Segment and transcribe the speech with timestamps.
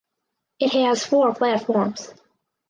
[0.59, 2.11] It has four platforms.